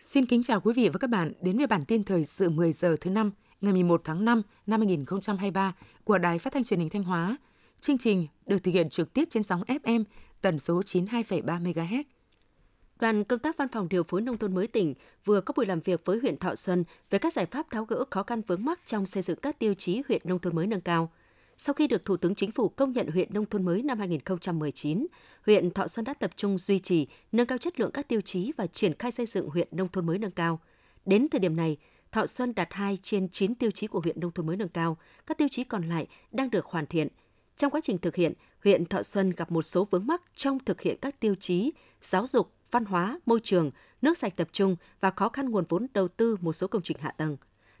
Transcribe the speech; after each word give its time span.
Xin 0.00 0.26
kính 0.26 0.42
chào 0.42 0.60
quý 0.60 0.72
vị 0.76 0.88
và 0.88 0.98
các 0.98 1.10
bạn 1.10 1.32
đến 1.40 1.58
với 1.58 1.66
bản 1.66 1.84
tin 1.84 2.04
thời 2.04 2.24
sự 2.24 2.50
10 2.50 2.72
giờ 2.72 2.96
thứ 3.00 3.10
năm 3.10 3.30
ngày 3.60 3.72
11 3.72 4.00
tháng 4.04 4.24
5 4.24 4.42
năm 4.66 4.80
2023 4.80 5.72
của 6.04 6.18
Đài 6.18 6.38
Phát 6.38 6.52
thanh 6.52 6.64
Truyền 6.64 6.80
hình 6.80 6.88
Thanh 6.88 7.02
Hóa. 7.02 7.36
Chương 7.80 7.98
trình 7.98 8.26
được 8.46 8.58
thực 8.58 8.70
hiện 8.70 8.88
trực 8.88 9.12
tiếp 9.12 9.24
trên 9.30 9.42
sóng 9.42 9.62
FM 9.62 10.04
tần 10.40 10.58
số 10.58 10.80
92,3 10.80 11.42
MHz. 11.62 12.02
Đoàn 13.00 13.24
công 13.24 13.38
tác 13.38 13.56
Văn 13.56 13.68
phòng 13.68 13.88
điều 13.88 14.02
phối 14.02 14.20
nông 14.20 14.38
thôn 14.38 14.54
mới 14.54 14.66
tỉnh 14.66 14.94
vừa 15.24 15.40
có 15.40 15.54
buổi 15.56 15.66
làm 15.66 15.80
việc 15.80 16.00
với 16.04 16.18
huyện 16.18 16.36
Thọ 16.36 16.54
Xuân 16.54 16.84
về 17.10 17.18
các 17.18 17.32
giải 17.32 17.46
pháp 17.46 17.70
tháo 17.70 17.84
gỡ 17.84 18.04
khó 18.10 18.22
khăn 18.22 18.42
vướng 18.46 18.64
mắc 18.64 18.80
trong 18.84 19.06
xây 19.06 19.22
dựng 19.22 19.38
các 19.42 19.58
tiêu 19.58 19.74
chí 19.74 20.02
huyện 20.08 20.22
nông 20.24 20.38
thôn 20.38 20.56
mới 20.56 20.66
nâng 20.66 20.80
cao. 20.80 21.10
Sau 21.58 21.74
khi 21.74 21.86
được 21.86 22.04
Thủ 22.04 22.16
tướng 22.16 22.34
Chính 22.34 22.52
phủ 22.52 22.68
công 22.68 22.92
nhận 22.92 23.10
huyện 23.10 23.34
nông 23.34 23.46
thôn 23.46 23.64
mới 23.64 23.82
năm 23.82 23.98
2019, 23.98 25.06
huyện 25.46 25.70
Thọ 25.70 25.86
Xuân 25.86 26.04
đã 26.04 26.14
tập 26.14 26.30
trung 26.36 26.58
duy 26.58 26.78
trì, 26.78 27.06
nâng 27.32 27.46
cao 27.46 27.58
chất 27.58 27.80
lượng 27.80 27.90
các 27.92 28.08
tiêu 28.08 28.20
chí 28.20 28.52
và 28.56 28.66
triển 28.66 28.94
khai 28.98 29.12
xây 29.12 29.26
dựng 29.26 29.50
huyện 29.50 29.68
nông 29.70 29.88
thôn 29.88 30.06
mới 30.06 30.18
nâng 30.18 30.30
cao. 30.30 30.60
Đến 31.06 31.28
thời 31.28 31.40
điểm 31.40 31.56
này, 31.56 31.76
Thọ 32.12 32.26
Xuân 32.26 32.54
đạt 32.54 32.68
2 32.70 32.98
trên 33.02 33.28
9 33.28 33.54
tiêu 33.54 33.70
chí 33.70 33.86
của 33.86 34.00
huyện 34.00 34.20
nông 34.20 34.30
thôn 34.30 34.46
mới 34.46 34.56
nâng 34.56 34.68
cao, 34.68 34.96
các 35.26 35.38
tiêu 35.38 35.48
chí 35.50 35.64
còn 35.64 35.88
lại 35.88 36.06
đang 36.32 36.50
được 36.50 36.66
hoàn 36.66 36.86
thiện. 36.86 37.08
Trong 37.56 37.70
quá 37.70 37.80
trình 37.84 37.98
thực 37.98 38.16
hiện, 38.16 38.32
huyện 38.64 38.86
Thọ 38.86 39.02
Xuân 39.02 39.30
gặp 39.30 39.50
một 39.50 39.62
số 39.62 39.84
vướng 39.84 40.06
mắc 40.06 40.22
trong 40.34 40.58
thực 40.58 40.80
hiện 40.80 40.96
các 41.00 41.20
tiêu 41.20 41.34
chí 41.34 41.72
giáo 42.02 42.26
dục, 42.26 42.52
văn 42.70 42.84
hóa, 42.84 43.20
môi 43.26 43.40
trường, 43.42 43.70
nước 44.02 44.18
sạch 44.18 44.36
tập 44.36 44.48
trung 44.52 44.76
và 45.00 45.10
khó 45.10 45.28
khăn 45.28 45.50
nguồn 45.50 45.64
vốn 45.68 45.86
đầu 45.94 46.08
tư 46.08 46.36
một 46.40 46.52
số 46.52 46.66
công 46.66 46.82
trình 46.82 46.96
hạ 47.00 47.10
tầng. 47.10 47.36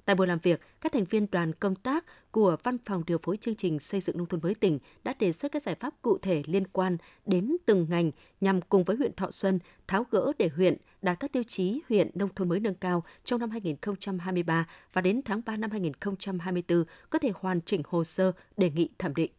Tại 0.08 0.16
buổi 0.16 0.26
làm 0.26 0.38
việc, 0.38 0.60
các 0.80 0.92
thành 0.92 1.04
viên 1.04 1.26
đoàn 1.30 1.52
công 1.52 1.74
tác 1.74 2.04
của 2.30 2.56
Văn 2.62 2.78
phòng 2.84 3.02
điều 3.06 3.18
phối 3.18 3.36
chương 3.36 3.54
trình 3.54 3.78
xây 3.78 4.00
dựng 4.00 4.18
nông 4.18 4.26
thôn 4.26 4.40
mới 4.42 4.54
tỉnh 4.54 4.78
đã 5.04 5.14
đề 5.18 5.32
xuất 5.32 5.52
các 5.52 5.62
giải 5.62 5.74
pháp 5.74 5.94
cụ 6.02 6.18
thể 6.18 6.42
liên 6.46 6.66
quan 6.66 6.96
đến 7.26 7.56
từng 7.66 7.86
ngành 7.90 8.10
nhằm 8.40 8.60
cùng 8.60 8.84
với 8.84 8.96
huyện 8.96 9.14
Thọ 9.14 9.30
Xuân 9.30 9.58
tháo 9.86 10.06
gỡ 10.10 10.32
để 10.38 10.48
huyện 10.56 10.76
đạt 11.02 11.20
các 11.20 11.32
tiêu 11.32 11.42
chí 11.42 11.80
huyện 11.88 12.10
nông 12.14 12.34
thôn 12.34 12.48
mới 12.48 12.60
nâng 12.60 12.74
cao 12.74 13.04
trong 13.24 13.40
năm 13.40 13.50
2023 13.50 14.66
và 14.92 15.00
đến 15.00 15.22
tháng 15.24 15.40
3 15.46 15.56
năm 15.56 15.70
2024 15.70 16.84
có 17.10 17.18
thể 17.18 17.32
hoàn 17.34 17.60
chỉnh 17.60 17.82
hồ 17.88 18.04
sơ 18.04 18.32
đề 18.56 18.70
nghị 18.70 18.88
thẩm 18.98 19.14
định. 19.14 19.30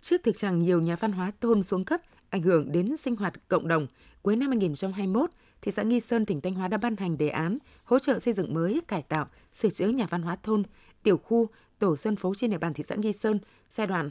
Trước 0.00 0.20
thực 0.24 0.36
trạng 0.36 0.58
nhiều 0.58 0.80
nhà 0.80 0.96
văn 0.96 1.12
hóa 1.12 1.32
thôn 1.40 1.62
xuống 1.62 1.84
cấp 1.84 2.00
ảnh 2.32 2.42
hưởng 2.42 2.72
đến 2.72 2.96
sinh 2.96 3.16
hoạt 3.16 3.48
cộng 3.48 3.68
đồng, 3.68 3.86
cuối 4.22 4.36
năm 4.36 4.48
2021, 4.48 5.30
thị 5.62 5.70
xã 5.70 5.82
Nghi 5.82 6.00
Sơn, 6.00 6.26
tỉnh 6.26 6.40
Thanh 6.40 6.54
Hóa 6.54 6.68
đã 6.68 6.76
ban 6.78 6.96
hành 6.96 7.18
đề 7.18 7.28
án 7.28 7.58
hỗ 7.84 7.98
trợ 7.98 8.18
xây 8.18 8.34
dựng 8.34 8.54
mới, 8.54 8.80
cải 8.88 9.02
tạo, 9.02 9.26
sửa 9.52 9.70
chữa 9.70 9.88
nhà 9.88 10.06
văn 10.10 10.22
hóa 10.22 10.36
thôn, 10.42 10.62
tiểu 11.02 11.16
khu, 11.16 11.48
tổ 11.78 11.96
dân 11.96 12.16
phố 12.16 12.34
trên 12.34 12.50
địa 12.50 12.58
bàn 12.58 12.74
thị 12.74 12.82
xã 12.82 12.94
Nghi 12.94 13.12
Sơn 13.12 13.38
giai 13.68 13.86
đoạn 13.86 14.08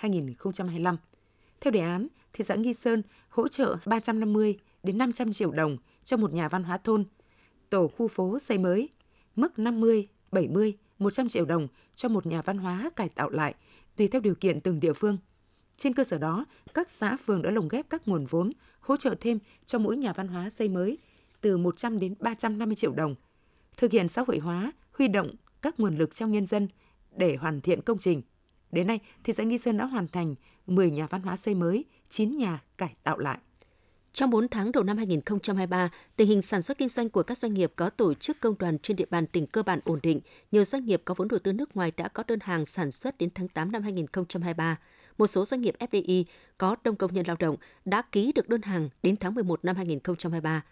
2022-2025. 0.00 0.96
Theo 1.60 1.70
đề 1.70 1.80
án, 1.80 2.06
thị 2.32 2.44
xã 2.44 2.54
Nghi 2.54 2.74
Sơn 2.74 3.02
hỗ 3.28 3.48
trợ 3.48 3.76
350 3.86 4.58
đến 4.82 4.98
500 4.98 5.32
triệu 5.32 5.50
đồng 5.50 5.76
cho 6.04 6.16
một 6.16 6.32
nhà 6.32 6.48
văn 6.48 6.64
hóa 6.64 6.78
thôn, 6.78 7.04
tổ 7.70 7.88
khu 7.88 8.08
phố 8.08 8.38
xây 8.38 8.58
mới, 8.58 8.88
mức 9.36 9.58
50, 9.58 10.08
70, 10.32 10.74
100 10.98 11.28
triệu 11.28 11.44
đồng 11.44 11.68
cho 11.96 12.08
một 12.08 12.26
nhà 12.26 12.42
văn 12.42 12.58
hóa 12.58 12.90
cải 12.96 13.08
tạo 13.08 13.30
lại, 13.30 13.54
tùy 13.96 14.08
theo 14.08 14.20
điều 14.20 14.34
kiện 14.34 14.60
từng 14.60 14.80
địa 14.80 14.92
phương. 14.92 15.18
Trên 15.76 15.94
cơ 15.94 16.04
sở 16.04 16.18
đó, 16.18 16.46
các 16.74 16.90
xã 16.90 17.16
phường 17.16 17.42
đã 17.42 17.50
lồng 17.50 17.68
ghép 17.68 17.90
các 17.90 18.08
nguồn 18.08 18.26
vốn 18.26 18.52
hỗ 18.80 18.96
trợ 18.96 19.14
thêm 19.20 19.38
cho 19.66 19.78
mỗi 19.78 19.96
nhà 19.96 20.12
văn 20.12 20.28
hóa 20.28 20.50
xây 20.50 20.68
mới 20.68 20.98
từ 21.40 21.56
100 21.56 21.98
đến 21.98 22.14
350 22.20 22.74
triệu 22.74 22.92
đồng, 22.92 23.14
thực 23.76 23.92
hiện 23.92 24.08
xã 24.08 24.24
hội 24.26 24.38
hóa, 24.38 24.72
huy 24.92 25.08
động 25.08 25.30
các 25.62 25.80
nguồn 25.80 25.98
lực 25.98 26.14
trong 26.14 26.32
nhân 26.32 26.46
dân 26.46 26.68
để 27.16 27.36
hoàn 27.36 27.60
thiện 27.60 27.82
công 27.82 27.98
trình. 27.98 28.22
Đến 28.72 28.86
nay, 28.86 28.98
thị 29.24 29.32
xã 29.32 29.42
Nghi 29.42 29.58
Sơn 29.58 29.76
đã 29.76 29.84
hoàn 29.84 30.08
thành 30.08 30.34
10 30.66 30.90
nhà 30.90 31.06
văn 31.06 31.22
hóa 31.22 31.36
xây 31.36 31.54
mới, 31.54 31.84
9 32.08 32.38
nhà 32.38 32.62
cải 32.78 32.94
tạo 33.02 33.18
lại. 33.18 33.38
Trong 34.12 34.30
4 34.30 34.48
tháng 34.48 34.72
đầu 34.72 34.84
năm 34.84 34.96
2023, 34.96 35.90
tình 36.16 36.28
hình 36.28 36.42
sản 36.42 36.62
xuất 36.62 36.78
kinh 36.78 36.88
doanh 36.88 37.08
của 37.08 37.22
các 37.22 37.38
doanh 37.38 37.54
nghiệp 37.54 37.72
có 37.76 37.90
tổ 37.90 38.14
chức 38.14 38.40
công 38.40 38.58
đoàn 38.58 38.78
trên 38.78 38.96
địa 38.96 39.06
bàn 39.10 39.26
tỉnh 39.26 39.46
cơ 39.46 39.62
bản 39.62 39.80
ổn 39.84 39.98
định. 40.02 40.20
Nhiều 40.52 40.64
doanh 40.64 40.84
nghiệp 40.84 41.02
có 41.04 41.14
vốn 41.14 41.28
đầu 41.28 41.38
tư 41.38 41.52
nước 41.52 41.76
ngoài 41.76 41.92
đã 41.96 42.08
có 42.08 42.22
đơn 42.28 42.38
hàng 42.42 42.66
sản 42.66 42.90
xuất 42.90 43.18
đến 43.18 43.30
tháng 43.34 43.48
8 43.48 43.72
năm 43.72 43.82
2023 43.82 44.78
một 45.18 45.26
số 45.26 45.44
doanh 45.44 45.60
nghiệp 45.60 45.74
FDI 45.78 46.24
có 46.58 46.76
đông 46.84 46.96
công 46.96 47.14
nhân 47.14 47.26
lao 47.26 47.36
động 47.40 47.56
đã 47.84 48.02
ký 48.12 48.32
được 48.32 48.48
đơn 48.48 48.62
hàng 48.62 48.88
đến 49.02 49.16
tháng 49.16 49.34
11 49.34 49.64
năm 49.64 49.76
2023. 49.76 50.62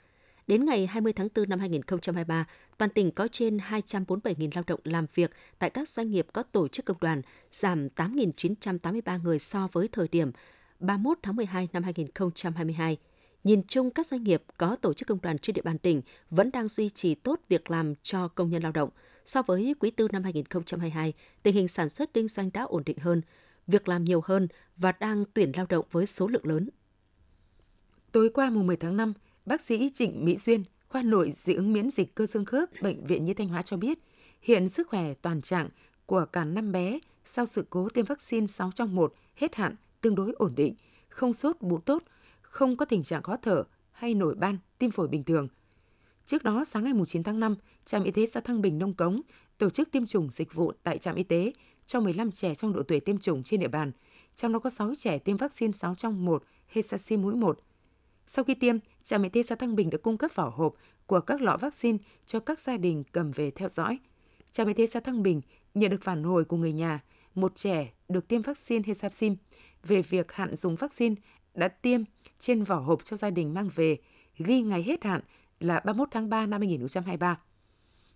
Đến 0.47 0.65
ngày 0.65 0.87
20 0.87 1.13
tháng 1.13 1.29
4 1.35 1.49
năm 1.49 1.59
2023, 1.59 2.47
toàn 2.79 2.91
tỉnh 2.91 3.11
có 3.11 3.29
trên 3.33 3.57
247.000 3.57 4.51
lao 4.55 4.65
động 4.67 4.81
làm 4.85 5.07
việc 5.15 5.31
tại 5.59 5.71
các 5.71 5.89
doanh 5.89 6.11
nghiệp 6.11 6.27
có 6.33 6.43
tổ 6.43 6.69
chức 6.69 6.85
công 6.85 6.97
đoàn, 7.01 7.23
giảm 7.53 7.89
8.983 7.97 9.23
người 9.23 9.39
so 9.39 9.69
với 9.73 9.89
thời 9.89 10.09
điểm 10.09 10.33
31 10.81 11.19
tháng 11.23 11.37
12 11.37 11.69
năm 11.73 11.83
2022. 11.83 12.97
Nhìn 13.45 13.63
chung, 13.69 13.91
các 13.91 14.07
doanh 14.07 14.25
nghiệp 14.25 14.43
có 14.59 14.77
tổ 14.77 14.95
chức 14.95 15.09
công 15.09 15.21
đoàn 15.23 15.39
trên 15.39 15.55
địa 15.55 15.63
bàn 15.63 15.79
tỉnh 15.79 16.03
vẫn 16.31 16.51
đang 16.51 16.69
duy 16.69 16.89
trì 16.89 17.15
tốt 17.15 17.41
việc 17.49 17.71
làm 17.71 17.95
cho 18.03 18.29
công 18.29 18.51
nhân 18.51 18.63
lao 18.63 18.73
động. 18.73 18.91
So 19.25 19.43
với 19.43 19.75
quý 19.81 19.91
tư 19.91 20.09
năm 20.13 20.25
2022, 20.25 21.13
tình 21.43 21.55
hình 21.55 21.69
sản 21.69 21.89
xuất 21.89 22.15
kinh 22.15 22.29
doanh 22.29 22.51
đã 22.53 22.63
ổn 22.63 22.83
định 22.87 22.99
hơn, 22.99 23.23
việc 23.67 23.89
làm 23.89 24.05
nhiều 24.05 24.21
hơn 24.25 24.49
và 24.77 24.93
đang 24.93 25.25
tuyển 25.35 25.53
lao 25.57 25.67
động 25.69 25.87
với 25.91 26.07
số 26.07 26.27
lượng 26.29 26.47
lớn. 26.47 26.69
Tối 28.13 28.31
qua 28.35 28.51
mùng 28.51 28.67
10 28.67 28.77
tháng 28.77 28.97
5, 28.97 29.13
bác 29.47 29.61
sĩ 29.61 29.91
Trịnh 29.95 30.25
Mỹ 30.25 30.37
Duyên, 30.37 30.65
khoa 30.89 31.03
nội 31.03 31.33
dị 31.35 31.55
ứng 31.55 31.73
miễn 31.73 31.91
dịch 31.91 32.15
cơ 32.15 32.27
xương 32.27 32.45
khớp 32.45 32.69
Bệnh 32.83 33.07
viện 33.07 33.25
Nhi 33.25 33.35
Thanh 33.35 33.49
Hóa 33.49 33.63
cho 33.63 33.77
biết, 33.77 33.99
hiện 34.43 34.69
sức 34.69 34.89
khỏe 34.89 35.15
toàn 35.15 35.41
trạng 35.41 35.69
của 36.07 36.25
cả 36.33 36.45
năm 36.45 36.73
bé 36.73 36.99
sau 37.25 37.47
sự 37.47 37.65
cố 37.71 37.89
tiêm 37.89 38.05
vaccine 38.05 38.47
6 38.47 38.71
trong 38.75 38.95
1 38.95 39.15
hết 39.37 39.55
hạn 39.55 39.77
tương 40.01 40.15
đối 40.15 40.33
ổn 40.33 40.53
định, 40.57 40.75
không 41.09 41.33
sốt 41.33 41.57
bú 41.61 41.79
tốt, 41.79 42.03
không 42.43 42.77
có 42.77 42.85
tình 42.85 43.03
trạng 43.03 43.23
khó 43.23 43.37
thở 43.37 43.65
hay 43.93 44.15
nổi 44.15 44.35
ban, 44.35 44.59
tim 44.79 44.91
phổi 44.91 45.09
bình 45.09 45.25
thường. 45.25 45.49
Trước 46.25 46.45
đó, 46.45 46.65
sáng 46.65 46.85
ngày 46.85 46.93
9 47.07 47.23
tháng 47.23 47.41
5, 47.41 47.57
trạm 47.85 48.05
y 48.05 48.11
tế 48.11 48.27
xã 48.27 48.41
Thăng 48.41 48.63
Bình 48.63 48.79
Nông 48.79 48.95
Cống 48.95 49.21
tổ 49.59 49.71
chức 49.71 49.91
tiêm 49.91 50.07
chủng 50.07 50.29
dịch 50.31 50.55
vụ 50.55 50.73
tại 50.83 50.99
trạm 50.99 51.15
y 51.15 51.23
tế 51.23 51.53
cho 51.87 52.01
15 52.01 52.33
trẻ 52.33 52.55
trong 52.55 52.73
độ 52.73 52.83
tuổi 52.83 53.01
tiêm 53.01 53.19
chủng 53.19 53.43
trên 53.43 53.61
địa 53.61 53.69
bàn, 53.69 53.93
trong 54.35 54.53
đó 54.53 54.59
có 54.59 54.71
6 54.71 54.95
trẻ 54.99 55.19
tiêm 55.19 55.37
vaccine 55.37 55.73
6 55.73 55.95
trong 55.95 56.25
1 56.25 56.45
Hexacin 56.69 57.23
mũi 57.23 57.35
1. 57.35 57.59
Sau 58.27 58.45
khi 58.45 58.55
tiêm, 58.55 58.77
trạm 59.03 59.23
y 59.23 59.29
tế 59.29 59.43
xã 59.43 59.55
Thăng 59.55 59.77
Bình 59.77 59.91
đã 59.91 59.99
cung 59.99 60.19
cấp 60.19 60.31
vỏ 60.35 60.53
hộp 60.55 60.75
của 61.07 61.21
các 61.21 61.41
lọ 61.41 61.57
vaccine 61.61 61.99
cho 62.27 62.41
các 62.41 62.61
gia 62.61 62.77
đình 62.77 63.05
cầm 63.13 63.31
về 63.31 63.51
theo 63.51 63.69
dõi. 63.69 63.99
Trạm 64.51 64.69
y 64.69 64.75
tế 64.75 64.87
xã 64.87 65.01
Thăng 65.01 65.23
Bình 65.23 65.41
nhận 65.75 65.91
được 65.91 66.03
phản 66.03 66.25
hồi 66.25 66.45
của 66.45 66.57
người 66.57 66.73
nhà, 66.73 67.01
một 67.35 67.55
trẻ 67.55 67.93
được 68.09 68.29
tiêm 68.29 68.43
vaccine 68.43 68.83
Hexacin 68.87 69.37
về 69.85 70.03
việc 70.03 70.33
hạn 70.33 70.57
dùng 70.57 70.77
vaccine 70.77 71.15
đã 71.55 71.69
tiêm 71.69 72.01
trên 72.39 72.65
vỏ 72.65 72.77
hộp 72.77 73.05
cho 73.05 73.17
gia 73.17 73.31
đình 73.31 73.55
mang 73.55 73.71
về, 73.75 73.99
ghi 74.39 74.63
ngày 74.63 74.83
hết 74.83 75.05
hạn 75.05 75.21
là 75.61 75.81
31 75.81 76.09
tháng 76.11 76.29
3 76.29 76.47
năm 76.47 76.61
2023. 76.61 77.41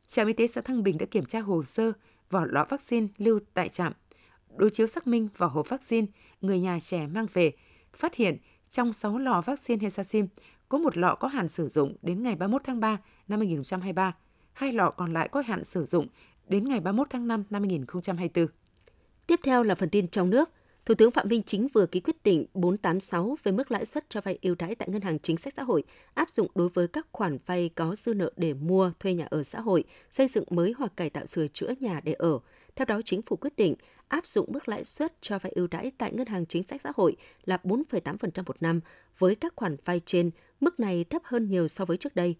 Trạm 0.08 0.26
y 0.26 0.32
tế 0.32 0.46
xã 0.46 0.60
Thăng 0.60 0.82
Bình 0.82 0.98
đã 0.98 1.06
kiểm 1.06 1.24
tra 1.24 1.40
hồ 1.40 1.64
sơ 1.64 1.92
vỏ 2.30 2.44
lọ 2.44 2.66
vaccine 2.68 3.06
lưu 3.18 3.40
tại 3.54 3.68
trạm. 3.68 3.92
Đối 4.56 4.70
chiếu 4.70 4.86
xác 4.86 5.06
minh 5.06 5.28
vỏ 5.36 5.46
hộp 5.46 5.68
vaccine 5.68 6.06
người 6.40 6.60
nhà 6.60 6.78
trẻ 6.80 7.06
mang 7.06 7.26
về, 7.32 7.52
phát 7.96 8.14
hiện 8.14 8.36
trong 8.68 8.92
6 8.92 9.18
lọ 9.18 9.42
vaccine 9.46 9.82
Hexacin 9.82 10.26
có 10.68 10.78
một 10.78 10.96
lọ 10.96 11.16
có 11.20 11.28
hạn 11.28 11.48
sử 11.48 11.68
dụng 11.68 11.96
đến 12.02 12.22
ngày 12.22 12.36
31 12.36 12.62
tháng 12.64 12.80
3 12.80 12.98
năm 13.28 13.40
2023, 13.40 14.16
hai 14.52 14.72
lọ 14.72 14.90
còn 14.90 15.12
lại 15.12 15.28
có 15.28 15.42
hạn 15.46 15.64
sử 15.64 15.84
dụng 15.84 16.06
đến 16.48 16.68
ngày 16.68 16.80
31 16.80 17.06
tháng 17.10 17.26
5 17.28 17.44
năm 17.50 17.62
2024. 17.62 18.46
Tiếp 19.26 19.40
theo 19.42 19.62
là 19.62 19.74
phần 19.74 19.90
tin 19.90 20.08
trong 20.08 20.30
nước. 20.30 20.50
Thủ 20.86 20.94
tướng 20.94 21.10
Phạm 21.10 21.28
Minh 21.28 21.42
Chính 21.42 21.68
vừa 21.68 21.86
ký 21.86 22.00
quyết 22.00 22.22
định 22.22 22.46
486 22.54 23.36
về 23.44 23.52
mức 23.52 23.70
lãi 23.70 23.86
suất 23.86 24.10
cho 24.10 24.20
vay 24.20 24.38
ưu 24.42 24.54
đãi 24.54 24.74
tại 24.74 24.88
Ngân 24.88 25.02
hàng 25.02 25.18
Chính 25.18 25.36
sách 25.36 25.54
Xã 25.56 25.62
hội 25.62 25.84
áp 26.14 26.30
dụng 26.30 26.50
đối 26.54 26.68
với 26.68 26.88
các 26.88 27.06
khoản 27.12 27.38
vay 27.46 27.70
có 27.74 27.94
dư 27.94 28.14
nợ 28.14 28.32
để 28.36 28.54
mua, 28.54 28.92
thuê 29.00 29.14
nhà 29.14 29.26
ở 29.30 29.42
xã 29.42 29.60
hội, 29.60 29.84
xây 30.10 30.28
dựng 30.28 30.44
mới 30.50 30.74
hoặc 30.78 30.92
cải 30.96 31.10
tạo 31.10 31.26
sửa 31.26 31.48
chữa 31.48 31.70
nhà 31.80 32.00
để 32.04 32.12
ở. 32.12 32.38
Theo 32.76 32.84
đó, 32.84 33.00
Chính 33.04 33.22
phủ 33.22 33.36
quyết 33.36 33.56
định 33.56 33.74
áp 34.08 34.26
dụng 34.26 34.52
mức 34.52 34.68
lãi 34.68 34.84
suất 34.84 35.12
cho 35.20 35.38
vay 35.38 35.52
ưu 35.52 35.66
đãi 35.66 35.92
tại 35.98 36.12
Ngân 36.12 36.26
hàng 36.26 36.46
Chính 36.46 36.62
sách 36.62 36.80
Xã 36.84 36.92
hội 36.96 37.16
là 37.44 37.58
4,8% 37.64 38.42
một 38.46 38.56
năm 38.62 38.80
với 39.18 39.34
các 39.34 39.52
khoản 39.56 39.76
vay 39.84 40.00
trên, 40.00 40.30
mức 40.60 40.80
này 40.80 41.04
thấp 41.04 41.22
hơn 41.24 41.48
nhiều 41.48 41.68
so 41.68 41.84
với 41.84 41.96
trước 41.96 42.14
đây. 42.16 42.34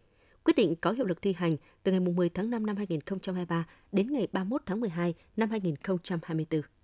Quyết 0.45 0.57
định 0.57 0.75
có 0.81 0.93
hiệu 0.93 1.07
lực 1.07 1.23
thi 1.23 1.33
hành 1.33 1.57
từ 1.83 1.93
ngày 1.93 2.01
10 2.01 2.29
tháng 2.29 2.51
5 2.51 2.67
năm 2.67 2.77
2023 2.77 3.67
đến 3.93 4.13
ngày 4.13 4.29
31 4.33 4.63
tháng 4.67 4.81
12 4.81 5.15
năm 5.37 5.51
2024 5.51 6.76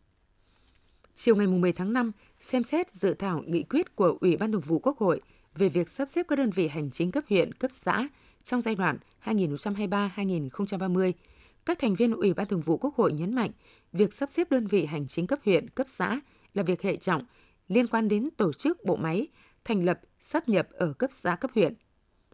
chiều 1.14 1.36
ngày 1.36 1.46
10 1.46 1.72
tháng 1.72 1.92
5 1.92 2.12
xem 2.40 2.62
xét 2.62 2.90
dự 2.90 3.14
thảo 3.14 3.42
nghị 3.46 3.62
quyết 3.62 3.96
của 3.96 4.18
Ủy 4.20 4.36
ban 4.36 4.52
Thường 4.52 4.60
vụ 4.60 4.78
Quốc 4.78 4.98
hội 4.98 5.20
về 5.54 5.68
việc 5.68 5.88
sắp 5.88 6.08
xếp 6.08 6.26
các 6.28 6.36
đơn 6.36 6.50
vị 6.50 6.68
hành 6.68 6.90
chính 6.90 7.10
cấp 7.10 7.24
huyện, 7.28 7.52
cấp 7.52 7.70
xã 7.72 8.08
trong 8.42 8.60
giai 8.60 8.74
đoạn 8.74 8.98
2023-2030. 9.24 11.12
Các 11.66 11.78
thành 11.78 11.94
viên 11.94 12.12
Ủy 12.12 12.34
ban 12.34 12.46
Thường 12.46 12.60
vụ 12.60 12.76
Quốc 12.76 12.94
hội 12.96 13.12
nhấn 13.12 13.34
mạnh, 13.34 13.50
việc 13.92 14.12
sắp 14.12 14.30
xếp 14.30 14.50
đơn 14.50 14.66
vị 14.66 14.84
hành 14.84 15.06
chính 15.06 15.26
cấp 15.26 15.38
huyện, 15.44 15.70
cấp 15.70 15.86
xã 15.88 16.20
là 16.54 16.62
việc 16.62 16.82
hệ 16.82 16.96
trọng 16.96 17.22
liên 17.68 17.86
quan 17.86 18.08
đến 18.08 18.28
tổ 18.36 18.52
chức 18.52 18.84
bộ 18.84 18.96
máy, 18.96 19.28
thành 19.64 19.84
lập, 19.84 20.00
sắp 20.20 20.48
nhập 20.48 20.68
ở 20.72 20.92
cấp 20.92 21.10
xã 21.12 21.36
cấp 21.36 21.50
huyện. 21.54 21.74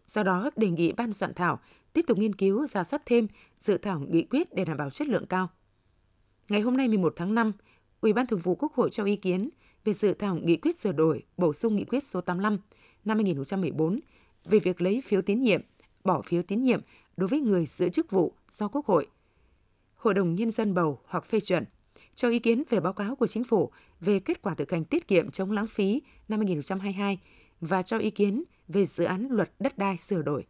Do 0.07 0.23
đó, 0.23 0.49
đề 0.55 0.69
nghị 0.69 0.91
ban 0.91 1.13
soạn 1.13 1.33
thảo 1.33 1.59
tiếp 1.93 2.01
tục 2.07 2.17
nghiên 2.17 2.35
cứu, 2.35 2.67
ra 2.67 2.83
soát 2.83 3.01
thêm 3.05 3.27
dự 3.59 3.77
thảo 3.77 3.99
nghị 3.99 4.23
quyết 4.23 4.53
để 4.53 4.65
đảm 4.65 4.77
bảo 4.77 4.89
chất 4.89 5.07
lượng 5.07 5.25
cao. 5.25 5.49
Ngày 6.49 6.61
hôm 6.61 6.77
nay 6.77 6.87
11 6.87 7.13
tháng 7.15 7.35
5, 7.35 7.51
Ủy 8.01 8.13
ban 8.13 8.27
Thường 8.27 8.39
vụ 8.39 8.55
Quốc 8.55 8.73
hội 8.73 8.89
cho 8.89 9.05
ý 9.05 9.15
kiến 9.15 9.49
về 9.85 9.93
dự 9.93 10.13
thảo 10.13 10.35
nghị 10.35 10.57
quyết 10.57 10.79
sửa 10.79 10.91
đổi, 10.91 11.23
bổ 11.37 11.53
sung 11.53 11.75
nghị 11.75 11.85
quyết 11.85 12.03
số 12.03 12.21
85 12.21 12.57
năm 13.05 13.17
2014 13.17 13.99
về 14.45 14.59
việc 14.59 14.81
lấy 14.81 15.01
phiếu 15.05 15.21
tín 15.21 15.41
nhiệm, 15.41 15.61
bỏ 16.03 16.21
phiếu 16.21 16.43
tín 16.43 16.63
nhiệm 16.63 16.81
đối 17.17 17.29
với 17.29 17.39
người 17.39 17.65
giữ 17.65 17.89
chức 17.89 18.11
vụ 18.11 18.33
do 18.51 18.67
Quốc 18.67 18.85
hội, 18.85 19.07
Hội 19.95 20.13
đồng 20.13 20.35
Nhân 20.35 20.51
dân 20.51 20.73
bầu 20.73 20.99
hoặc 21.05 21.25
phê 21.25 21.39
chuẩn, 21.39 21.65
cho 22.15 22.29
ý 22.29 22.39
kiến 22.39 22.63
về 22.69 22.79
báo 22.79 22.93
cáo 22.93 23.15
của 23.15 23.27
Chính 23.27 23.43
phủ 23.43 23.71
về 23.99 24.19
kết 24.19 24.41
quả 24.41 24.55
thực 24.55 24.71
hành 24.71 24.85
tiết 24.85 25.07
kiệm 25.07 25.31
chống 25.31 25.51
lãng 25.51 25.67
phí 25.67 26.01
năm 26.27 26.39
2022 26.39 27.19
và 27.61 27.83
cho 27.83 27.97
ý 27.97 28.09
kiến 28.09 28.43
về 28.67 28.85
dự 28.85 29.03
án 29.03 29.27
luật 29.31 29.51
đất 29.59 29.77
đai 29.77 29.97
sửa 29.97 30.21
đổi. 30.21 30.45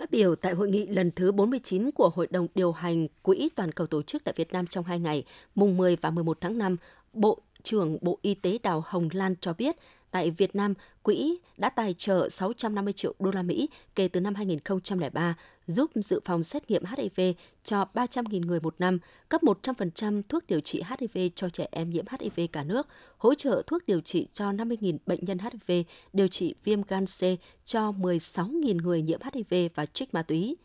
Phát 0.00 0.10
biểu 0.10 0.34
tại 0.34 0.52
hội 0.54 0.68
nghị 0.68 0.86
lần 0.86 1.10
thứ 1.10 1.32
49 1.32 1.90
của 1.90 2.10
Hội 2.14 2.26
đồng 2.30 2.46
điều 2.54 2.72
hành 2.72 3.06
Quỹ 3.22 3.48
toàn 3.56 3.72
cầu 3.72 3.86
tổ 3.86 4.02
chức 4.02 4.24
tại 4.24 4.34
Việt 4.36 4.52
Nam 4.52 4.66
trong 4.66 4.84
2 4.84 4.98
ngày, 4.98 5.24
mùng 5.54 5.76
10 5.76 5.96
và 5.96 6.10
11 6.10 6.38
tháng 6.40 6.58
5, 6.58 6.76
Bộ 7.12 7.38
trưởng 7.62 7.98
Bộ 8.00 8.18
Y 8.22 8.34
tế 8.34 8.58
Đào 8.62 8.84
Hồng 8.86 9.08
Lan 9.12 9.34
cho 9.40 9.52
biết 9.52 9.76
tại 10.10 10.30
Việt 10.30 10.56
Nam, 10.56 10.74
quỹ 11.02 11.38
đã 11.56 11.70
tài 11.70 11.94
trợ 11.94 12.28
650 12.28 12.92
triệu 12.92 13.14
đô 13.18 13.30
la 13.30 13.42
Mỹ 13.42 13.68
kể 13.94 14.08
từ 14.08 14.20
năm 14.20 14.34
2003, 14.34 15.34
giúp 15.66 15.90
dự 15.94 16.20
phòng 16.24 16.42
xét 16.42 16.70
nghiệm 16.70 16.82
HIV 16.84 17.20
cho 17.64 17.86
300.000 17.94 18.46
người 18.46 18.60
một 18.60 18.74
năm, 18.78 18.98
cấp 19.28 19.42
100% 19.42 20.22
thuốc 20.28 20.46
điều 20.46 20.60
trị 20.60 20.82
HIV 20.88 21.18
cho 21.34 21.48
trẻ 21.48 21.66
em 21.70 21.90
nhiễm 21.90 22.04
HIV 22.20 22.40
cả 22.52 22.64
nước, 22.64 22.88
hỗ 23.18 23.34
trợ 23.34 23.62
thuốc 23.66 23.86
điều 23.86 24.00
trị 24.00 24.26
cho 24.32 24.52
50.000 24.52 24.98
bệnh 25.06 25.24
nhân 25.24 25.38
HIV, 25.38 25.72
điều 26.12 26.28
trị 26.28 26.54
viêm 26.64 26.82
gan 26.82 27.06
C 27.06 27.20
cho 27.64 27.90
16.000 27.90 28.76
người 28.76 29.02
nhiễm 29.02 29.20
HIV 29.32 29.54
và 29.74 29.86
trích 29.86 30.14
ma 30.14 30.22
túy. 30.22 30.56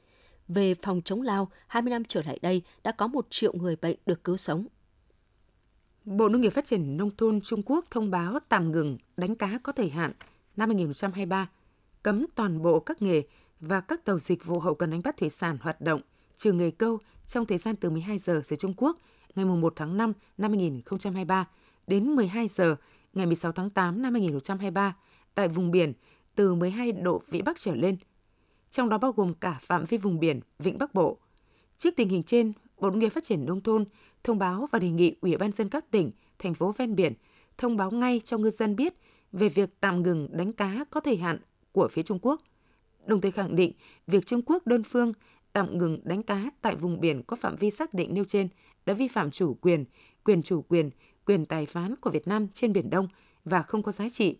Về 0.48 0.76
phòng 0.82 1.02
chống 1.06 1.22
lao, 1.22 1.52
20 1.68 1.92
năm 1.92 2.04
trở 2.08 2.22
lại 2.26 2.40
đây 2.42 2.62
đã 2.84 2.92
có 2.92 3.08
1 3.08 3.28
triệu 3.30 3.54
người 3.54 3.76
bệnh 3.76 3.98
được 4.06 4.24
cứu 4.24 4.38
sống. 4.38 4.68
Bộ 6.06 6.30
Nông 6.30 6.42
nghiệp 6.42 6.50
Phát 6.50 6.66
triển 6.66 6.98
Nông 6.98 7.12
thôn 7.18 7.42
Trung 7.42 7.62
Quốc 7.66 7.86
thông 7.92 8.12
báo 8.12 8.40
tạm 8.50 8.72
ngừng 8.72 8.98
đánh 9.18 9.36
cá 9.36 9.60
có 9.63 9.72
thời 9.72 9.90
hạn 9.90 10.12
năm 10.56 10.69
2023, 10.69 11.50
cấm 12.04 12.25
toàn 12.36 12.62
bộ 12.62 12.80
các 12.80 13.02
nghề 13.02 13.24
và 13.60 13.81
các 13.81 14.06
tàu 14.06 14.19
dịch 14.19 14.46
vụ 14.46 14.60
hậu 14.60 14.75
cần 14.75 14.90
đánh 14.92 15.02
bắt 15.04 15.18
thủy 15.18 15.30
sản 15.30 15.57
hoạt 15.62 15.81
động 15.81 16.02
trừ 16.36 16.52
nghề 16.52 16.72
câu 16.72 17.00
trong 17.28 17.46
thời 17.46 17.57
gian 17.57 17.75
từ 17.75 17.90
12 17.90 18.18
giờ 18.18 18.42
giờ 18.44 18.56
Trung 18.56 18.74
Quốc 18.78 18.98
ngày 19.36 19.46
1 19.46 19.74
tháng 19.75 19.98
5 19.98 20.13
năm 20.38 20.52
2023 20.52 21.48
đến 21.88 22.16
12 22.16 22.48
giờ 22.48 22.75
ngày 23.13 23.25
16 23.25 23.51
tháng 23.51 23.69
8 23.69 24.01
năm 24.01 24.13
2023 24.13 24.96
tại 25.36 25.48
vùng 25.48 25.72
biển 25.72 25.94
từ 26.36 26.56
12 26.56 26.92
độ 26.92 27.22
vĩ 27.28 27.42
Bắc 27.42 27.58
trở 27.60 27.75
lên, 27.75 27.98
trong 28.69 28.90
đó 28.90 28.98
bao 28.98 29.12
gồm 29.12 29.34
cả 29.34 29.58
phạm 29.62 29.86
vi 29.86 29.98
vùng 29.98 30.19
biển 30.19 30.40
Vịnh 30.60 30.78
Bắc 30.78 30.94
Bộ. 30.94 31.18
Trước 31.78 31.94
tình 31.96 32.10
hình 32.10 32.24
trên, 32.24 32.54
Bộ 32.80 32.89
Nông 32.89 33.00
nghiệp 33.00 33.10
Phát 33.10 33.24
triển 33.24 33.45
Nông 33.45 33.62
thôn 33.62 33.86
thông 34.24 34.39
báo 34.39 34.68
và 34.72 34.80
đề 34.80 34.89
nghị 34.89 35.16
Ủy 35.22 35.38
ban 35.38 35.51
dân 35.51 35.69
các 35.69 35.92
tỉnh, 35.92 36.12
thành 36.39 36.54
phố 36.54 36.72
ven 36.77 36.95
biển 36.95 37.13
thông 37.57 37.77
báo 37.77 37.92
ngay 37.92 38.22
cho 38.25 38.38
ngư 38.38 38.50
dân 38.50 38.75
biết 38.75 38.94
về 39.31 39.50
việc 39.50 39.69
tạm 39.80 40.04
ngừng 40.04 40.27
đánh 40.31 40.54
cá 40.54 40.86
có 40.89 41.00
thời 41.00 41.18
hạn 41.18 41.38
của 41.72 41.88
phía 41.92 42.04
Trung 42.04 42.19
Quốc. 42.22 42.42
Đồng 43.06 43.22
thời 43.22 43.31
khẳng 43.31 43.56
định 43.56 43.72
việc 44.07 44.25
Trung 44.25 44.42
Quốc 44.45 44.68
đơn 44.68 44.83
phương 44.83 45.13
tạm 45.54 45.77
ngừng 45.77 46.00
đánh 46.04 46.24
cá 46.24 46.51
tại 46.62 46.75
vùng 46.75 47.00
biển 47.00 47.24
có 47.24 47.36
phạm 47.36 47.56
vi 47.56 47.72
xác 47.72 47.94
định 47.94 48.13
nêu 48.13 48.24
trên 48.25 48.48
đã 48.86 48.94
vi 48.94 49.07
phạm 49.07 49.31
chủ 49.31 49.54
quyền, 49.54 49.86
quyền 50.24 50.44
chủ 50.44 50.62
quyền, 50.62 50.89
quyền 51.25 51.45
tài 51.45 51.66
phán 51.66 51.95
của 51.95 52.10
Việt 52.10 52.27
Nam 52.27 52.48
trên 52.54 52.74
Biển 52.74 52.89
Đông 52.89 53.07
và 53.45 53.62
không 53.62 53.83
có 53.83 53.92
giá 53.92 54.10
trị. 54.10 54.38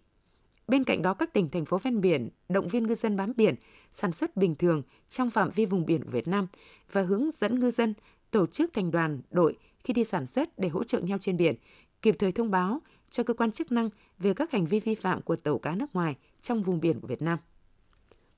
Bên 0.68 0.84
cạnh 0.84 1.02
đó, 1.02 1.14
các 1.14 1.34
tỉnh, 1.34 1.50
thành 1.50 1.66
phố 1.66 1.78
ven 1.78 2.02
biển 2.02 2.30
động 2.50 2.68
viên 2.68 2.88
ngư 2.88 2.96
dân 2.96 3.18
bám 3.18 3.34
biển, 3.38 3.56
sản 3.92 4.12
xuất 4.12 4.38
bình 4.38 4.56
thường 4.56 4.82
trong 5.08 5.30
phạm 5.30 5.52
vi 5.52 5.66
vùng 5.66 5.86
biển 5.86 6.04
của 6.04 6.10
Việt 6.10 6.28
Nam 6.28 6.48
và 6.92 7.02
hướng 7.02 7.30
dẫn 7.32 7.60
ngư 7.60 7.72
dân 7.72 7.94
tổ 8.36 8.48
chức 8.48 8.74
thành 8.74 8.92
đoàn, 8.92 9.22
đội 9.32 9.58
khi 9.84 9.94
đi 9.94 10.04
sản 10.04 10.28
xuất 10.28 10.60
để 10.60 10.68
hỗ 10.70 10.84
trợ 10.84 11.00
nhau 11.00 11.18
trên 11.22 11.38
biển, 11.38 11.56
kịp 12.02 12.16
thời 12.20 12.32
thông 12.32 12.52
báo 12.52 12.82
cho 13.10 13.24
cơ 13.24 13.34
quan 13.34 13.52
chức 13.52 13.72
năng 13.72 13.90
về 14.20 14.34
các 14.34 14.52
hành 14.52 14.66
vi 14.66 14.80
vi 14.80 14.96
phạm 14.96 15.22
của 15.22 15.36
tàu 15.36 15.58
cá 15.60 15.76
nước 15.76 15.96
ngoài 15.96 16.16
trong 16.42 16.62
vùng 16.62 16.80
biển 16.80 17.00
của 17.00 17.08
Việt 17.08 17.22
Nam. 17.22 17.40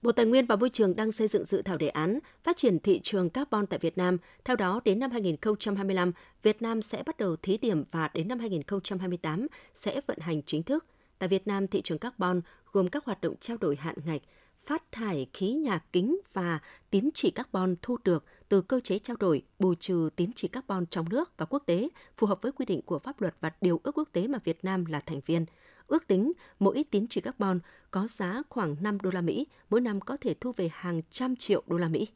Bộ 0.01 0.11
Tài 0.11 0.25
nguyên 0.25 0.45
và 0.45 0.55
Môi 0.55 0.69
trường 0.69 0.95
đang 0.95 1.11
xây 1.11 1.27
dựng 1.27 1.45
dự 1.45 1.61
thảo 1.61 1.77
đề 1.77 1.89
án 1.89 2.19
phát 2.43 2.57
triển 2.57 2.79
thị 2.79 2.99
trường 3.03 3.29
carbon 3.29 3.67
tại 3.67 3.79
Việt 3.79 3.97
Nam. 3.97 4.17
Theo 4.45 4.55
đó, 4.55 4.81
đến 4.85 4.99
năm 4.99 5.11
2025, 5.11 6.11
Việt 6.43 6.61
Nam 6.61 6.81
sẽ 6.81 7.03
bắt 7.03 7.17
đầu 7.17 7.35
thí 7.35 7.57
điểm 7.57 7.83
và 7.91 8.09
đến 8.13 8.27
năm 8.27 8.39
2028 8.39 9.47
sẽ 9.73 10.01
vận 10.07 10.17
hành 10.19 10.41
chính 10.43 10.63
thức. 10.63 10.85
Tại 11.19 11.29
Việt 11.29 11.47
Nam, 11.47 11.67
thị 11.67 11.81
trường 11.81 11.99
carbon 11.99 12.41
gồm 12.71 12.87
các 12.87 13.05
hoạt 13.05 13.21
động 13.21 13.35
trao 13.39 13.57
đổi 13.57 13.75
hạn 13.75 13.95
ngạch, 14.05 14.21
phát 14.67 14.91
thải 14.91 15.27
khí 15.33 15.53
nhà 15.53 15.79
kính 15.93 16.17
và 16.33 16.59
tín 16.89 17.09
chỉ 17.13 17.31
carbon 17.31 17.75
thu 17.81 17.97
được 18.03 18.25
từ 18.49 18.61
cơ 18.61 18.79
chế 18.79 18.99
trao 18.99 19.17
đổi 19.17 19.41
bù 19.59 19.75
trừ 19.75 20.09
tín 20.15 20.31
chỉ 20.35 20.47
carbon 20.47 20.85
trong 20.85 21.09
nước 21.09 21.37
và 21.37 21.45
quốc 21.45 21.63
tế 21.65 21.89
phù 22.17 22.27
hợp 22.27 22.41
với 22.41 22.51
quy 22.51 22.65
định 22.65 22.81
của 22.81 22.99
pháp 22.99 23.21
luật 23.21 23.35
và 23.41 23.51
điều 23.61 23.81
ước 23.83 23.97
quốc 23.97 24.09
tế 24.11 24.27
mà 24.27 24.39
Việt 24.43 24.63
Nam 24.63 24.85
là 24.85 24.99
thành 24.99 25.19
viên. 25.25 25.45
Ước 25.87 26.07
tính 26.07 26.31
mỗi 26.59 26.85
tín 26.91 27.05
chỉ 27.09 27.21
carbon 27.21 27.59
có 27.91 28.07
giá 28.07 28.41
khoảng 28.49 28.75
5 28.81 28.97
đô 29.01 29.09
la 29.11 29.21
Mỹ, 29.21 29.47
mỗi 29.69 29.81
năm 29.81 30.01
có 30.01 30.17
thể 30.21 30.35
thu 30.41 30.51
về 30.51 30.69
hàng 30.73 31.01
trăm 31.11 31.35
triệu 31.35 31.63
đô 31.67 31.77
la 31.77 31.87
Mỹ. 31.87 32.07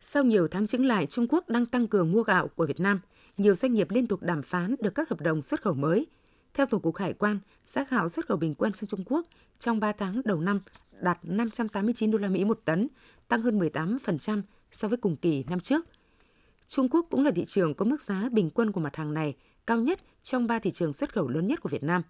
Sau 0.00 0.24
nhiều 0.24 0.48
tháng 0.48 0.66
chứng 0.66 0.86
lại, 0.86 1.06
Trung 1.06 1.26
Quốc 1.28 1.48
đang 1.48 1.66
tăng 1.66 1.86
cường 1.86 2.12
mua 2.12 2.22
gạo 2.22 2.48
của 2.48 2.66
Việt 2.66 2.80
Nam. 2.80 3.00
Nhiều 3.36 3.54
doanh 3.54 3.72
nghiệp 3.72 3.90
liên 3.90 4.06
tục 4.06 4.22
đàm 4.22 4.42
phán 4.42 4.74
được 4.80 4.94
các 4.94 5.08
hợp 5.08 5.20
đồng 5.20 5.42
xuất 5.42 5.62
khẩu 5.62 5.74
mới. 5.74 6.06
Theo 6.54 6.66
Tổng 6.66 6.82
cục 6.82 6.96
Hải 6.96 7.12
quan, 7.12 7.38
giá 7.64 7.84
gạo 7.90 8.08
xuất 8.08 8.26
khẩu 8.26 8.36
bình 8.36 8.54
quân 8.54 8.72
sang 8.74 8.86
Trung 8.86 9.04
Quốc 9.06 9.26
trong 9.58 9.80
3 9.80 9.92
tháng 9.92 10.20
đầu 10.24 10.40
năm 10.40 10.60
đạt 11.02 11.18
589 11.22 12.10
đô 12.10 12.18
la 12.18 12.28
Mỹ 12.28 12.44
một 12.44 12.60
tấn, 12.64 12.88
tăng 13.28 13.42
hơn 13.42 13.58
18% 13.58 14.42
so 14.72 14.88
với 14.88 14.98
cùng 14.98 15.16
kỳ 15.16 15.44
năm 15.48 15.60
trước. 15.60 15.86
Trung 16.66 16.88
Quốc 16.88 17.06
cũng 17.10 17.24
là 17.24 17.30
thị 17.30 17.44
trường 17.44 17.74
có 17.74 17.84
mức 17.84 18.00
giá 18.00 18.28
bình 18.32 18.50
quân 18.50 18.72
của 18.72 18.80
mặt 18.80 18.96
hàng 18.96 19.14
này 19.14 19.34
cao 19.66 19.78
nhất 19.78 20.00
trong 20.22 20.46
ba 20.46 20.58
thị 20.58 20.70
trường 20.70 20.92
xuất 20.92 21.14
khẩu 21.14 21.28
lớn 21.28 21.46
nhất 21.46 21.60
của 21.60 21.68
Việt 21.68 21.82
Nam. 21.82 22.02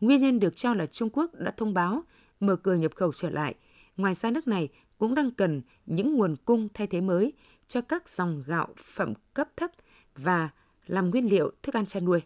Nguyên 0.00 0.20
nhân 0.20 0.40
được 0.40 0.56
cho 0.56 0.74
là 0.74 0.86
Trung 0.86 1.10
Quốc 1.12 1.34
đã 1.34 1.50
thông 1.56 1.74
báo 1.74 2.04
mở 2.40 2.56
cửa 2.56 2.74
nhập 2.74 2.92
khẩu 2.94 3.12
trở 3.12 3.30
lại. 3.30 3.54
Ngoài 3.96 4.14
ra 4.14 4.30
nước 4.30 4.48
này 4.48 4.68
cũng 4.98 5.14
đang 5.14 5.30
cần 5.30 5.62
những 5.86 6.14
nguồn 6.14 6.36
cung 6.44 6.68
thay 6.74 6.86
thế 6.86 7.00
mới 7.00 7.32
cho 7.66 7.80
các 7.80 8.08
dòng 8.08 8.42
gạo 8.46 8.68
phẩm 8.94 9.12
cấp 9.34 9.48
thấp 9.56 9.70
và 10.16 10.48
làm 10.86 11.10
nguyên 11.10 11.30
liệu 11.30 11.50
thức 11.62 11.74
ăn 11.74 11.86
chăn 11.86 12.04
nuôi. 12.04 12.20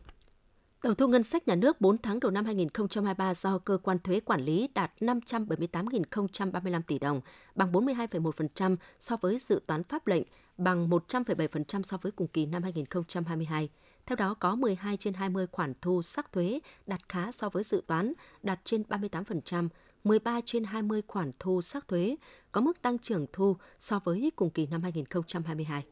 Tổng 0.83 0.95
thu 0.95 1.09
ngân 1.09 1.25
sách 1.25 1.49
nhà 1.49 1.55
nước 1.55 1.81
4 1.81 1.99
tháng 1.99 2.21
đầu 2.21 2.31
năm 2.31 2.45
2023 2.45 3.35
do 3.35 3.59
cơ 3.59 3.79
quan 3.83 3.99
thuế 3.99 4.21
quản 4.21 4.45
lý 4.45 4.69
đạt 4.75 4.93
578.035 5.01 6.83
tỷ 6.87 6.99
đồng, 6.99 7.21
bằng 7.55 7.73
42,1% 7.73 8.77
so 8.99 9.17
với 9.17 9.39
dự 9.49 9.61
toán 9.67 9.83
pháp 9.85 10.07
lệnh, 10.07 10.23
bằng 10.57 10.89
100,7% 10.91 11.83
so 11.83 11.97
với 11.97 12.13
cùng 12.13 12.29
kỳ 12.29 12.47
năm 12.47 12.63
2022. 12.63 13.69
Theo 14.07 14.17
đó, 14.17 14.35
có 14.35 14.55
12 14.55 14.97
trên 14.97 15.15
20 15.15 15.47
khoản 15.53 15.73
thu 15.81 16.03
sắc 16.03 16.33
thuế 16.33 16.61
đạt 16.87 17.09
khá 17.09 17.33
so 17.33 17.49
với 17.49 17.63
dự 17.63 17.83
toán, 17.87 18.13
đạt 18.43 18.61
trên 18.65 18.83
38%, 18.89 19.69
13 20.05 20.41
trên 20.45 20.65
20 20.65 21.03
khoản 21.07 21.33
thu 21.39 21.61
sắc 21.61 21.89
thuế 21.89 22.17
có 22.53 22.61
mức 22.61 22.83
tăng 22.83 22.99
trưởng 22.99 23.27
thu 23.33 23.57
so 23.79 24.01
với 24.05 24.33
cùng 24.37 24.51
kỳ 24.51 24.67
năm 24.67 24.83
2022. 24.83 25.85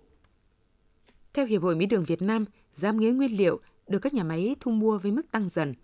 Theo 1.33 1.47
Hiệp 1.47 1.63
hội 1.63 1.77
Mỹ 1.77 1.87
đường 1.87 2.05
Việt 2.05 2.23
Nam, 2.23 2.45
giá 2.75 2.93
mía 2.93 3.11
nguyên 3.11 3.37
liệu 3.37 3.61
được 3.89 3.99
các 3.99 4.15
nhà 4.15 4.25
máy 4.25 4.57
thu 4.61 4.71
mua 4.71 4.99
với 4.99 5.13
mức 5.13 5.31
tăng 5.31 5.49
dần. 5.49 5.75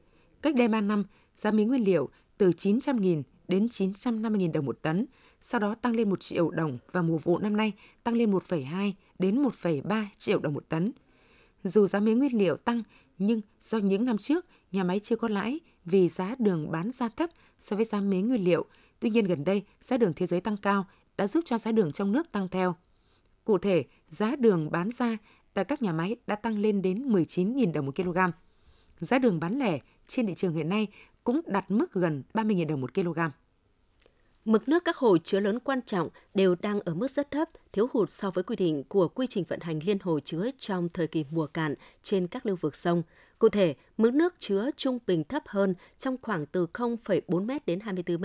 Cách 0.42 0.54
đây 0.54 0.68
3 0.68 0.80
năm, 0.80 1.04
giá 1.36 1.50
mía 1.50 1.64
nguyên 1.64 1.84
liệu 1.84 2.08
từ 2.38 2.50
900.000 2.50 3.22
đến 3.48 3.66
950.000 3.66 4.52
đồng 4.52 4.66
một 4.66 4.78
tấn, 4.82 5.06
sau 5.40 5.60
đó 5.60 5.74
tăng 5.74 5.96
lên 5.96 6.10
1 6.10 6.20
triệu 6.20 6.50
đồng 6.50 6.78
và 6.92 7.02
mùa 7.02 7.18
vụ 7.18 7.38
năm 7.38 7.56
nay 7.56 7.72
tăng 8.04 8.14
lên 8.14 8.32
1,2 8.32 8.92
đến 9.18 9.42
1,3 9.42 10.04
triệu 10.16 10.38
đồng 10.38 10.54
một 10.54 10.68
tấn. 10.68 10.92
Dù 11.64 11.86
giá 11.86 12.00
mía 12.00 12.14
nguyên 12.14 12.38
liệu 12.38 12.56
tăng, 12.56 12.82
nhưng 13.18 13.40
do 13.60 13.78
những 13.78 14.04
năm 14.04 14.18
trước 14.18 14.46
nhà 14.72 14.84
máy 14.84 15.00
chưa 15.00 15.16
có 15.16 15.28
lãi 15.28 15.60
vì 15.84 16.08
giá 16.08 16.34
đường 16.38 16.70
bán 16.70 16.90
ra 16.90 17.08
thấp 17.08 17.30
so 17.58 17.76
với 17.76 17.84
giá 17.84 18.00
mía 18.00 18.20
nguyên 18.20 18.44
liệu. 18.44 18.64
Tuy 19.00 19.10
nhiên 19.10 19.24
gần 19.24 19.44
đây, 19.44 19.62
giá 19.80 19.96
đường 19.96 20.12
thế 20.16 20.26
giới 20.26 20.40
tăng 20.40 20.56
cao 20.56 20.86
đã 21.16 21.26
giúp 21.26 21.44
cho 21.44 21.58
giá 21.58 21.72
đường 21.72 21.92
trong 21.92 22.12
nước 22.12 22.32
tăng 22.32 22.48
theo. 22.48 22.74
Cụ 23.44 23.58
thể, 23.58 23.84
giá 24.06 24.36
đường 24.36 24.70
bán 24.70 24.90
ra 24.98 25.16
tại 25.54 25.64
các 25.64 25.82
nhà 25.82 25.92
máy 25.92 26.16
đã 26.26 26.36
tăng 26.36 26.58
lên 26.58 26.82
đến 26.82 27.12
19.000 27.12 27.72
đồng 27.72 27.86
một 27.86 27.96
kg. 27.96 28.18
Giá 28.98 29.18
đường 29.18 29.40
bán 29.40 29.58
lẻ 29.58 29.78
trên 30.08 30.26
thị 30.26 30.34
trường 30.34 30.54
hiện 30.54 30.68
nay 30.68 30.86
cũng 31.24 31.40
đạt 31.46 31.70
mức 31.70 31.92
gần 31.92 32.22
30.000 32.34 32.66
đồng 32.66 32.80
một 32.80 32.94
kg. 32.94 33.18
Mực 34.44 34.68
nước 34.68 34.84
các 34.84 34.96
hồ 34.96 35.18
chứa 35.18 35.40
lớn 35.40 35.58
quan 35.58 35.82
trọng 35.82 36.08
đều 36.34 36.54
đang 36.54 36.80
ở 36.80 36.94
mức 36.94 37.10
rất 37.10 37.30
thấp, 37.30 37.48
thiếu 37.72 37.86
hụt 37.92 38.10
so 38.10 38.30
với 38.30 38.44
quy 38.44 38.56
định 38.56 38.84
của 38.88 39.08
quy 39.08 39.26
trình 39.30 39.44
vận 39.48 39.60
hành 39.60 39.80
liên 39.86 39.98
hồ 40.02 40.20
chứa 40.20 40.50
trong 40.58 40.88
thời 40.88 41.06
kỳ 41.06 41.24
mùa 41.30 41.46
cạn 41.46 41.74
trên 42.02 42.26
các 42.26 42.46
lưu 42.46 42.56
vực 42.60 42.76
sông. 42.76 43.02
Cụ 43.38 43.48
thể, 43.48 43.74
mức 43.96 44.14
nước 44.14 44.34
chứa 44.38 44.70
trung 44.76 44.98
bình 45.06 45.24
thấp 45.24 45.42
hơn 45.46 45.74
trong 45.98 46.16
khoảng 46.22 46.46
từ 46.46 46.66
0,4 46.72 47.44
m 47.44 47.50
đến 47.66 47.80
24 47.80 48.20
m, 48.20 48.24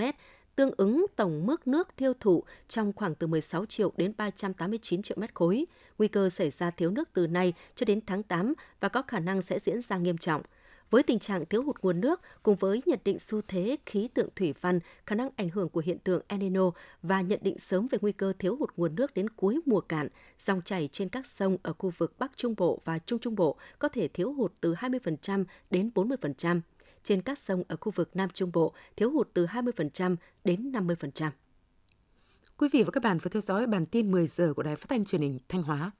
tương 0.58 0.70
ứng 0.76 1.06
tổng 1.16 1.46
mức 1.46 1.66
nước 1.66 1.96
tiêu 1.96 2.12
thụ 2.20 2.44
trong 2.68 2.92
khoảng 2.92 3.14
từ 3.14 3.26
16 3.26 3.66
triệu 3.66 3.92
đến 3.96 4.12
389 4.16 5.02
triệu 5.02 5.16
mét 5.20 5.34
khối. 5.34 5.66
Nguy 5.98 6.08
cơ 6.08 6.30
xảy 6.30 6.50
ra 6.50 6.70
thiếu 6.70 6.90
nước 6.90 7.08
từ 7.12 7.26
nay 7.26 7.52
cho 7.74 7.84
đến 7.84 8.00
tháng 8.06 8.22
8 8.22 8.54
và 8.80 8.88
có 8.88 9.02
khả 9.02 9.20
năng 9.20 9.42
sẽ 9.42 9.58
diễn 9.58 9.82
ra 9.82 9.98
nghiêm 9.98 10.18
trọng. 10.18 10.42
Với 10.90 11.02
tình 11.02 11.18
trạng 11.18 11.46
thiếu 11.46 11.62
hụt 11.62 11.76
nguồn 11.82 12.00
nước 12.00 12.20
cùng 12.42 12.56
với 12.56 12.82
nhận 12.86 12.98
định 13.04 13.18
xu 13.18 13.40
thế 13.48 13.76
khí 13.86 14.08
tượng 14.14 14.28
thủy 14.36 14.54
văn, 14.60 14.80
khả 15.06 15.14
năng 15.14 15.28
ảnh 15.36 15.48
hưởng 15.48 15.68
của 15.68 15.82
hiện 15.84 15.98
tượng 15.98 16.22
El 16.28 16.40
Nino 16.40 16.70
và 17.02 17.20
nhận 17.20 17.40
định 17.42 17.58
sớm 17.58 17.88
về 17.90 17.98
nguy 18.02 18.12
cơ 18.12 18.32
thiếu 18.38 18.56
hụt 18.56 18.70
nguồn 18.76 18.94
nước 18.94 19.14
đến 19.14 19.30
cuối 19.30 19.60
mùa 19.66 19.80
cạn, 19.80 20.08
dòng 20.38 20.62
chảy 20.64 20.88
trên 20.92 21.08
các 21.08 21.26
sông 21.26 21.56
ở 21.62 21.72
khu 21.78 21.90
vực 21.98 22.18
Bắc 22.18 22.32
Trung 22.36 22.54
Bộ 22.56 22.80
và 22.84 22.98
Trung 22.98 23.18
Trung 23.18 23.34
Bộ 23.34 23.56
có 23.78 23.88
thể 23.88 24.08
thiếu 24.08 24.32
hụt 24.32 24.52
từ 24.60 24.74
20% 24.74 25.44
đến 25.70 25.90
40%. 25.94 26.60
Trên 27.08 27.22
các 27.22 27.38
sông 27.38 27.62
ở 27.68 27.76
khu 27.80 27.92
vực 27.92 28.16
Nam 28.16 28.30
Trung 28.30 28.52
Bộ 28.52 28.74
thiếu 28.96 29.10
hụt 29.10 29.28
từ 29.34 29.46
20% 29.46 30.16
đến 30.44 30.72
50%. 30.72 31.30
Quý 32.56 32.68
vị 32.72 32.82
và 32.82 32.90
các 32.90 33.02
bạn 33.02 33.18
vừa 33.18 33.28
theo 33.28 33.40
dõi 33.40 33.66
bản 33.66 33.86
tin 33.86 34.10
10 34.10 34.26
giờ 34.26 34.52
của 34.56 34.62
Đài 34.62 34.76
Phát 34.76 34.88
thanh 34.88 35.04
Truyền 35.04 35.20
hình 35.20 35.38
Thanh 35.48 35.62
Hóa. 35.62 35.90